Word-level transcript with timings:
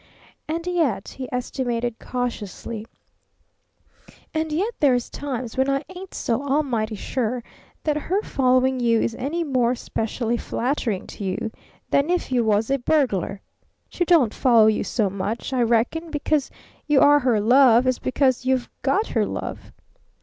"And 0.47 0.65
yet" 0.65 1.09
he 1.19 1.29
estimated 1.31 1.99
cautiously, 1.99 2.87
"and 4.33 4.51
yet 4.51 4.73
there's 4.79 5.11
times 5.11 5.57
when 5.57 5.69
I 5.69 5.83
ain't 5.95 6.15
so 6.15 6.41
almighty 6.41 6.95
sure 6.95 7.43
that 7.83 7.97
her 8.09 8.23
following 8.23 8.79
you 8.79 8.99
is 8.99 9.13
any 9.13 9.43
more 9.43 9.75
specially 9.75 10.37
flattering 10.37 11.05
to 11.05 11.23
you 11.23 11.51
than 11.91 12.09
if 12.09 12.31
you 12.31 12.43
was 12.43 12.71
a 12.71 12.79
burglar. 12.79 13.41
She 13.89 14.03
don't 14.03 14.33
follow 14.33 14.65
you 14.65 14.83
so 14.83 15.07
much, 15.07 15.53
I 15.53 15.61
reckon, 15.61 16.09
because 16.09 16.49
you 16.87 16.99
are 16.99 17.19
her 17.19 17.39
love 17.39 17.85
as 17.85 17.99
because 17.99 18.43
you've 18.43 18.71
got 18.81 19.05
her 19.09 19.27
love. 19.27 19.71